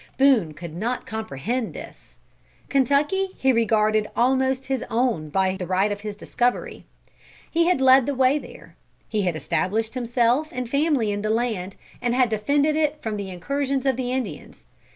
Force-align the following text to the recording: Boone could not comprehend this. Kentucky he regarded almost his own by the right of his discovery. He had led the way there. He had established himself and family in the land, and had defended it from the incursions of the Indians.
Boone 0.17 0.51
could 0.55 0.73
not 0.75 1.05
comprehend 1.05 1.75
this. 1.75 2.15
Kentucky 2.69 3.35
he 3.37 3.51
regarded 3.53 4.09
almost 4.15 4.65
his 4.65 4.83
own 4.89 5.29
by 5.29 5.55
the 5.55 5.67
right 5.67 5.91
of 5.91 6.01
his 6.01 6.15
discovery. 6.15 6.85
He 7.51 7.67
had 7.67 7.79
led 7.79 8.07
the 8.07 8.15
way 8.15 8.39
there. 8.39 8.75
He 9.07 9.21
had 9.21 9.35
established 9.35 9.93
himself 9.93 10.49
and 10.51 10.67
family 10.67 11.11
in 11.11 11.21
the 11.21 11.29
land, 11.29 11.75
and 12.01 12.15
had 12.15 12.29
defended 12.29 12.75
it 12.75 12.99
from 13.03 13.15
the 13.15 13.29
incursions 13.29 13.85
of 13.85 13.95
the 13.95 14.11
Indians. 14.11 14.65